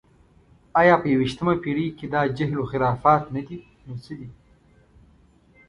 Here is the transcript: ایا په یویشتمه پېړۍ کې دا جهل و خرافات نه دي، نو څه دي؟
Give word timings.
ایا 0.81 0.95
په 1.01 1.07
یویشتمه 1.13 1.53
پېړۍ 1.63 1.87
کې 1.97 2.05
دا 2.13 2.21
جهل 2.37 2.57
و 2.59 2.69
خرافات 2.71 3.23
نه 3.35 3.41
دي، 3.47 3.57
نو 3.85 3.93
څه 4.03 4.13
دي؟ 4.19 4.29